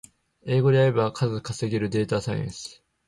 [0.47, 2.81] 英語でやれば数稼げるデータサイエンス